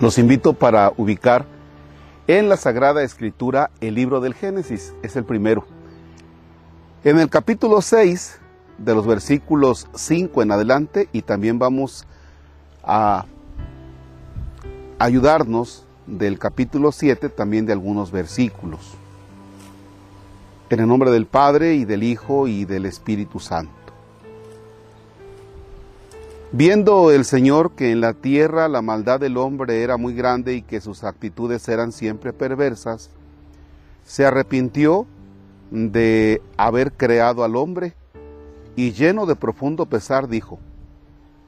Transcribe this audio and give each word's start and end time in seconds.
Los 0.00 0.16
invito 0.16 0.52
para 0.52 0.92
ubicar 0.96 1.44
en 2.28 2.48
la 2.48 2.56
Sagrada 2.56 3.02
Escritura 3.02 3.72
el 3.80 3.96
libro 3.96 4.20
del 4.20 4.32
Génesis, 4.32 4.94
es 5.02 5.16
el 5.16 5.24
primero. 5.24 5.66
En 7.02 7.18
el 7.18 7.28
capítulo 7.28 7.82
6, 7.82 8.38
de 8.78 8.94
los 8.94 9.08
versículos 9.08 9.88
5 9.96 10.42
en 10.42 10.52
adelante, 10.52 11.08
y 11.12 11.22
también 11.22 11.58
vamos 11.58 12.06
a 12.84 13.26
ayudarnos 15.00 15.84
del 16.06 16.38
capítulo 16.38 16.92
7, 16.92 17.28
también 17.28 17.66
de 17.66 17.72
algunos 17.72 18.12
versículos. 18.12 18.94
En 20.70 20.78
el 20.78 20.86
nombre 20.86 21.10
del 21.10 21.26
Padre 21.26 21.74
y 21.74 21.84
del 21.84 22.04
Hijo 22.04 22.46
y 22.46 22.64
del 22.66 22.86
Espíritu 22.86 23.40
Santo. 23.40 23.77
Viendo 26.50 27.10
el 27.10 27.26
Señor 27.26 27.72
que 27.72 27.90
en 27.90 28.00
la 28.00 28.14
tierra 28.14 28.68
la 28.68 28.80
maldad 28.80 29.20
del 29.20 29.36
hombre 29.36 29.82
era 29.82 29.98
muy 29.98 30.14
grande 30.14 30.54
y 30.54 30.62
que 30.62 30.80
sus 30.80 31.04
actitudes 31.04 31.68
eran 31.68 31.92
siempre 31.92 32.32
perversas, 32.32 33.10
se 34.06 34.24
arrepintió 34.24 35.06
de 35.70 36.40
haber 36.56 36.92
creado 36.92 37.44
al 37.44 37.54
hombre 37.54 37.92
y 38.76 38.92
lleno 38.92 39.26
de 39.26 39.36
profundo 39.36 39.84
pesar 39.84 40.26
dijo, 40.26 40.58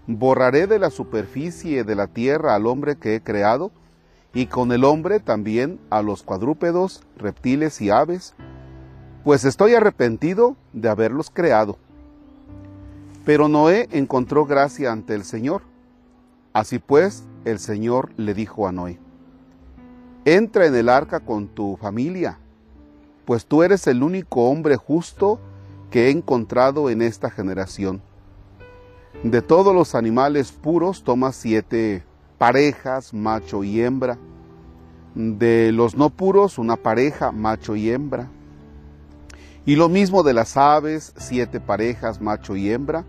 borraré 0.07 0.67
de 0.67 0.79
la 0.79 0.91
superficie 0.91 1.83
de 1.83 1.95
la 1.95 2.07
tierra 2.07 2.55
al 2.55 2.67
hombre 2.67 2.97
que 2.97 3.15
he 3.15 3.23
creado 3.23 3.71
y 4.35 4.47
con 4.47 4.71
el 4.71 4.85
hombre 4.85 5.19
también 5.19 5.81
a 5.89 6.03
los 6.03 6.23
cuadrúpedos, 6.23 7.03
reptiles 7.17 7.81
y 7.81 7.89
aves, 7.89 8.35
pues 9.25 9.47
estoy 9.47 9.75
arrepentido 9.75 10.57
de 10.75 10.91
haberlos 10.91 11.31
creado. 11.31 11.79
Pero 13.25 13.49
Noé 13.49 13.89
encontró 13.93 14.47
gracia 14.47 14.93
ante 14.93 15.15
el 15.15 15.25
Señor. 15.25 15.63
Así 16.53 16.79
pues, 16.79 17.25
el 17.45 17.59
Señor 17.59 18.11
le 18.17 18.35
dijo 18.35 18.67
a 18.67 18.73
Noé, 18.73 18.99
entra 20.25 20.67
en 20.67 20.75
el 20.75 20.89
arca 20.89 21.21
con 21.21 21.49
tu 21.49 21.77
familia, 21.77 22.39
pues 23.25 23.47
tú 23.47 23.63
eres 23.63 23.87
el 23.87 24.03
único 24.03 24.49
hombre 24.49 24.77
justo 24.77 25.39
que 25.91 26.07
he 26.07 26.11
encontrado 26.11 26.91
en 26.91 27.03
esta 27.03 27.31
generación. 27.31 28.03
De 29.23 29.43
todos 29.43 29.75
los 29.75 29.95
animales 29.95 30.51
puros 30.51 31.05
toma 31.05 31.33
siete 31.33 32.05
parejas, 32.39 33.15
macho 33.15 33.63
y 33.63 33.81
hembra. 33.81 34.19
De 35.15 35.73
los 35.73 35.95
no 35.95 36.11
puros, 36.11 36.59
una 36.59 36.77
pareja, 36.77 37.31
macho 37.31 37.77
y 37.77 37.91
hembra 37.91 38.29
y 39.67 39.77
lo 39.77 39.89
mismo 39.89 40.23
de 40.23 40.35
las 40.35 40.57
aves, 40.57 41.13
siete 41.17 41.61
parejas, 41.61 42.21
macho 42.21 42.57
y 42.57 42.71
hembra, 42.71 43.05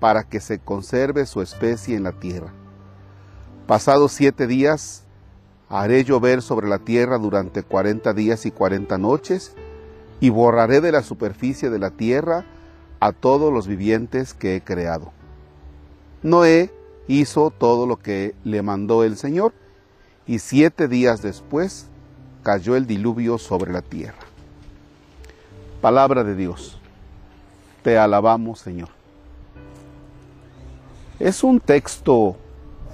para 0.00 0.24
que 0.24 0.40
se 0.40 0.58
conserve 0.58 1.24
su 1.26 1.40
especie 1.40 1.96
en 1.96 2.02
la 2.02 2.12
tierra. 2.12 2.52
Pasados 3.66 4.12
siete 4.12 4.46
días, 4.46 5.04
haré 5.70 6.04
llover 6.04 6.42
sobre 6.42 6.68
la 6.68 6.78
tierra 6.78 7.18
durante 7.18 7.62
cuarenta 7.62 8.12
días 8.12 8.44
y 8.44 8.50
cuarenta 8.50 8.98
noches, 8.98 9.54
y 10.20 10.28
borraré 10.28 10.80
de 10.80 10.92
la 10.92 11.02
superficie 11.02 11.70
de 11.70 11.78
la 11.78 11.90
tierra 11.90 12.44
a 13.00 13.12
todos 13.12 13.52
los 13.52 13.66
vivientes 13.66 14.34
que 14.34 14.56
he 14.56 14.60
creado. 14.62 15.12
Noé 16.22 16.70
hizo 17.08 17.50
todo 17.50 17.86
lo 17.86 17.98
que 17.98 18.34
le 18.44 18.62
mandó 18.62 19.04
el 19.04 19.16
Señor, 19.16 19.52
y 20.26 20.38
siete 20.38 20.88
días 20.88 21.22
después 21.22 21.88
cayó 22.42 22.76
el 22.76 22.86
diluvio 22.86 23.38
sobre 23.38 23.72
la 23.72 23.82
tierra. 23.82 24.33
Palabra 25.84 26.24
de 26.24 26.34
Dios. 26.34 26.80
Te 27.82 27.98
alabamos, 27.98 28.58
Señor. 28.58 28.88
Es 31.18 31.44
un 31.44 31.60
texto 31.60 32.36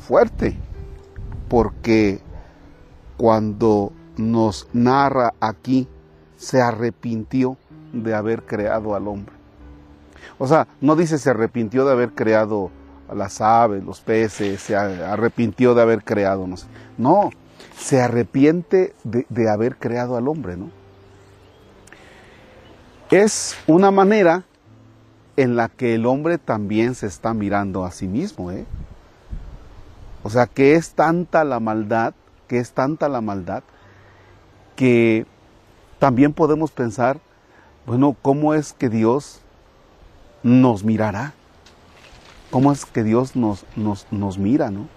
fuerte 0.09 0.57
porque 1.49 2.19
cuando 3.17 3.93
nos 4.17 4.67
narra 4.73 5.35
aquí, 5.39 5.87
se 6.37 6.61
arrepintió 6.61 7.57
de 7.93 8.13
haber 8.13 8.43
creado 8.43 8.97
al 8.97 9.07
hombre. 9.07 9.37
O 10.41 10.49
sea, 10.49 10.67
no 10.81 10.97
dice 10.97 11.19
se 11.19 11.31
arrepintió 11.31 11.85
de 11.85 11.93
haber 11.93 12.11
creado 12.11 12.73
las 13.15 13.41
aves, 13.41 13.85
los 13.85 14.01
peces, 14.01 14.63
se 14.63 14.75
arrepintió 14.75 15.77
de 15.77 15.83
haber 15.83 16.03
creado, 16.03 16.49
no 16.49 16.57
sé. 16.57 16.67
No, 16.99 17.31
se 17.79 18.03
arrepiente 18.03 18.97
de, 19.05 19.27
de 19.29 19.49
haber 19.49 19.77
creado 19.77 20.17
al 20.17 20.27
hombre, 20.27 20.57
¿no? 20.57 20.80
Es 23.11 23.57
una 23.67 23.91
manera 23.91 24.45
en 25.37 25.57
la 25.57 25.69
que 25.69 25.97
el 25.97 26.07
hombre 26.07 26.39
también 26.39 26.95
se 26.95 27.09
está 27.09 27.35
mirando 27.35 27.85
a 27.85 27.91
sí 27.91 28.07
mismo. 28.07 28.53
¿eh? 28.53 28.67
O 30.23 30.31
sea, 30.31 30.47
que 30.47 30.77
es 30.77 30.93
tanta 30.93 31.43
la 31.43 31.59
maldad, 31.59 32.15
que 32.47 32.59
es 32.59 32.71
tanta 32.71 33.09
la 33.09 33.21
maldad, 33.21 33.65
que 34.77 35.27
también 35.99 36.33
podemos 36.33 36.71
pensar, 36.71 37.19
bueno, 37.85 38.17
¿cómo 38.23 38.55
es 38.55 38.73
que 38.73 38.89
Dios 38.89 39.41
nos 40.45 40.85
mirará? 40.85 41.35
¿Cómo 42.51 42.71
es 42.71 42.85
que 42.85 43.03
Dios 43.03 43.35
nos, 43.35 43.65
nos, 43.75 44.07
nos 44.13 44.39
mira, 44.39 44.71
no? 44.71 44.89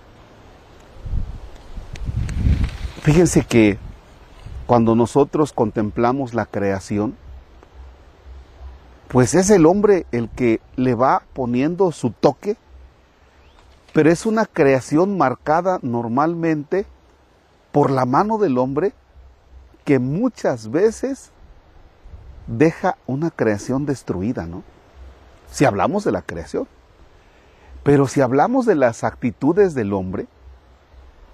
Fíjense 3.02 3.44
que 3.44 3.80
cuando 4.68 4.96
nosotros 4.96 5.52
contemplamos 5.52 6.34
la 6.34 6.46
creación, 6.46 7.16
pues 9.14 9.36
es 9.36 9.52
el 9.52 9.68
hombre 9.68 10.08
el 10.12 10.28
que 10.28 10.60
le 10.76 10.96
va 10.96 11.22
poniendo 11.34 11.92
su 11.92 12.10
toque, 12.10 12.58
pero 13.94 14.10
es 14.10 14.26
una 14.26 14.48
creación 14.48 15.20
marcada 15.20 15.78
normalmente 15.84 16.88
por 17.72 17.92
la 17.92 18.08
mano 18.08 18.40
del 18.40 18.58
hombre 18.58 18.94
que 19.86 20.00
muchas 20.00 20.72
veces 20.72 21.30
deja 22.48 22.98
una 23.06 23.30
creación 23.30 23.86
destruida, 23.86 24.48
¿no? 24.48 24.64
Si 25.52 25.64
hablamos 25.64 26.04
de 26.04 26.12
la 26.12 26.24
creación. 26.24 26.68
Pero 27.84 28.08
si 28.08 28.20
hablamos 28.20 28.66
de 28.66 28.74
las 28.74 29.04
actitudes 29.04 29.76
del 29.76 29.94
hombre, 29.94 30.26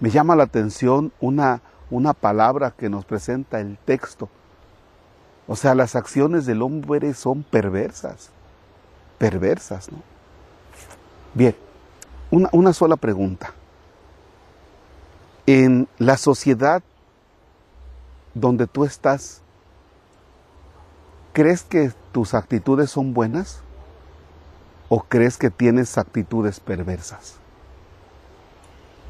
me 0.01 0.09
llama 0.09 0.35
la 0.35 0.44
atención 0.44 1.13
una, 1.22 1.62
una 1.89 2.13
palabra 2.13 2.72
que 2.72 2.89
nos 2.89 3.06
presenta 3.06 3.62
el 3.62 3.78
texto 3.78 4.28
o 5.49 5.55
sea, 5.55 5.73
las 5.73 5.95
acciones 5.95 6.45
del 6.45 6.61
hombre 6.61 7.11
son 7.15 7.41
perversas, 7.41 8.29
perversas, 9.17 9.91
¿no? 9.91 9.97
Bien, 11.33 11.55
una, 12.29 12.49
una 12.51 12.71
sola 12.71 12.97
pregunta. 12.97 13.51
En 15.47 15.88
la 15.97 16.17
sociedad 16.17 16.83
donde 18.35 18.67
tú 18.67 18.85
estás, 18.85 19.41
¿crees 21.33 21.63
que 21.63 21.93
tus 22.11 22.35
actitudes 22.35 22.91
son 22.91 23.15
buenas? 23.15 23.61
¿O 24.88 25.01
crees 25.01 25.35
que 25.35 25.49
tienes 25.49 25.97
actitudes 25.97 26.59
perversas? 26.59 27.38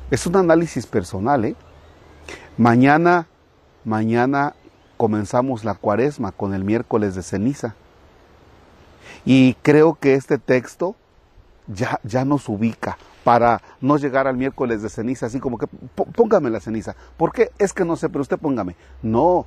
Es 0.09 0.25
un 0.25 0.38
análisis 0.38 0.88
personal, 0.88 1.44
¿eh? 1.44 1.55
Mañana, 2.57 3.28
mañana 3.83 4.55
comenzamos 4.99 5.63
la 5.63 5.75
cuaresma 5.75 6.33
con 6.33 6.53
el 6.53 6.65
miércoles 6.65 7.15
de 7.15 7.23
ceniza. 7.23 7.73
Y 9.23 9.53
creo 9.61 9.95
que 9.95 10.15
este 10.15 10.37
texto 10.37 10.97
ya, 11.67 12.01
ya 12.03 12.25
nos 12.25 12.49
ubica 12.49 12.97
para 13.23 13.61
no 13.79 13.95
llegar 13.95 14.27
al 14.27 14.35
miércoles 14.35 14.81
de 14.81 14.89
ceniza, 14.89 15.27
así 15.27 15.39
como 15.39 15.57
que 15.57 15.67
póngame 16.17 16.49
la 16.49 16.59
ceniza. 16.59 16.97
¿Por 17.15 17.31
qué? 17.31 17.49
Es 17.59 17.71
que 17.71 17.85
no 17.85 17.95
sé, 17.95 18.09
pero 18.09 18.23
usted 18.23 18.37
póngame. 18.37 18.75
No, 19.01 19.45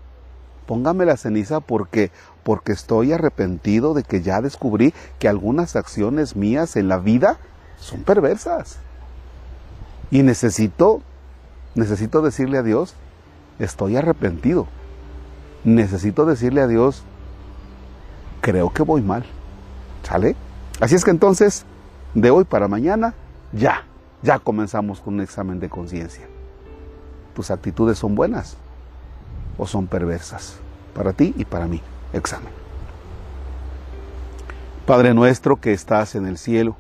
póngame 0.67 1.05
la 1.05 1.19
ceniza 1.19 1.61
porque, 1.61 2.11
porque 2.45 2.73
estoy 2.73 3.13
arrepentido 3.13 3.93
de 3.93 4.05
que 4.05 4.23
ya 4.23 4.41
descubrí 4.41 4.95
que 5.19 5.29
algunas 5.29 5.77
acciones 5.77 6.35
mías 6.35 6.77
en 6.77 6.89
la 6.89 6.97
vida 6.97 7.37
son 7.77 8.05
perversas. 8.05 8.79
Y 10.11 10.23
necesito, 10.23 11.03
necesito 11.75 12.23
decirle 12.23 12.57
a 12.57 12.63
Dios, 12.63 12.95
estoy 13.59 13.99
arrepentido 13.99 14.67
necesito 15.65 16.25
decirle 16.25 16.61
a 16.61 16.67
Dios, 16.67 17.03
creo 18.41 18.73
que 18.73 18.83
voy 18.83 19.03
mal. 19.03 19.25
¿Sale? 20.03 20.35
Así 20.81 20.95
es 20.95 21.05
que 21.05 21.11
entonces, 21.11 21.65
de 22.15 22.31
hoy 22.31 22.45
para 22.45 22.69
mañana, 22.69 23.15
ya, 23.53 23.85
ya 24.23 24.39
comenzamos 24.39 25.01
con 25.01 25.15
un 25.15 25.21
examen 25.21 25.61
de 25.61 25.69
conciencia. 25.69 26.27
¿Tus 27.35 27.51
actitudes 27.51 27.99
son 27.99 28.15
buenas 28.15 28.57
o 29.57 29.67
son 29.67 29.87
perversas? 29.87 30.59
Para 30.95 31.13
ti 31.13 31.35
y 31.39 31.45
para 31.45 31.67
mí. 31.67 31.81
Examen. 32.13 32.53
Padre 34.87 35.15
nuestro 35.15 35.61
que 35.61 35.73
estás 35.73 36.17
en 36.17 36.27
el 36.27 36.37
cielo, 36.37 36.77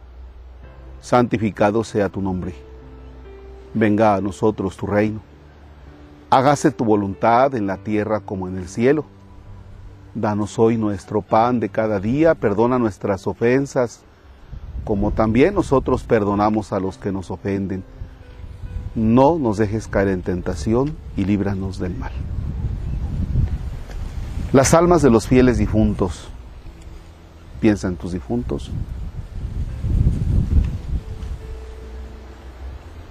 santificado 1.00 1.84
sea 1.84 2.08
tu 2.08 2.20
nombre. 2.20 2.54
Venga 3.72 4.16
a 4.16 4.20
nosotros 4.20 4.76
tu 4.76 4.86
reino 4.86 5.20
Hágase 6.32 6.70
tu 6.70 6.86
voluntad 6.86 7.54
en 7.56 7.66
la 7.66 7.76
tierra 7.76 8.20
como 8.20 8.48
en 8.48 8.56
el 8.56 8.66
cielo. 8.66 9.04
Danos 10.14 10.58
hoy 10.58 10.78
nuestro 10.78 11.20
pan 11.20 11.60
de 11.60 11.68
cada 11.68 12.00
día, 12.00 12.34
perdona 12.34 12.78
nuestras 12.78 13.26
ofensas, 13.26 14.00
como 14.82 15.10
también 15.10 15.54
nosotros 15.54 16.04
perdonamos 16.04 16.72
a 16.72 16.80
los 16.80 16.96
que 16.96 17.12
nos 17.12 17.30
ofenden. 17.30 17.84
no 18.94 19.38
nos 19.38 19.58
dejes 19.58 19.88
caer 19.88 20.08
en 20.08 20.22
tentación 20.22 20.96
y 21.18 21.26
líbranos 21.26 21.78
del 21.78 21.94
mal. 21.98 22.12
Las 24.54 24.72
almas 24.72 25.02
de 25.02 25.10
los 25.10 25.26
fieles 25.26 25.58
difuntos, 25.58 26.28
piensa 27.60 27.88
en 27.88 27.96
tus 27.96 28.12
difuntos. 28.12 28.70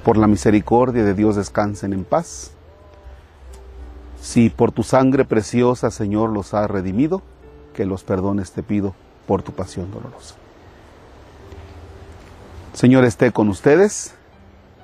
Por 0.04 0.18
la 0.18 0.26
misericordia 0.26 1.04
de 1.04 1.14
Dios 1.14 1.36
descansen 1.36 1.94
en 1.94 2.04
paz. 2.04 2.56
Si 4.22 4.52
por 4.52 4.72
tu 4.72 4.84
sangre 4.84 5.26
preciosa, 5.26 5.90
Señor, 5.90 6.30
los 6.30 6.54
has 6.54 6.70
redimido, 6.70 7.24
que 7.74 7.86
los 7.86 8.04
perdones 8.04 8.52
te 8.52 8.62
pido 8.62 8.94
por 9.26 9.42
tu 9.42 9.52
pasión 9.52 9.92
dolorosa. 9.92 10.36
Señor, 12.74 13.04
esté 13.04 13.32
con 13.32 13.50
ustedes 13.50 14.14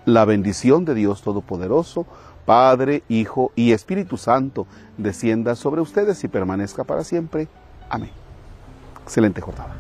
la 0.06 0.26
bendición 0.26 0.86
de 0.86 0.96
Dios 0.96 1.22
Todopoderoso, 1.22 2.06
Padre, 2.46 3.04
Hijo 3.10 3.52
y 3.56 3.74
Espíritu 3.74 4.18
Santo, 4.18 4.66
descienda 4.98 5.56
sobre 5.56 5.82
ustedes 5.82 6.24
y 6.24 6.28
permanezca 6.28 6.84
para 6.84 7.04
siempre. 7.04 7.48
Amén. 7.90 8.12
Excelente 9.04 9.42
jornada. 9.42 9.76